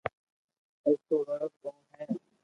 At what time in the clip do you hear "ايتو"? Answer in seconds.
0.87-1.15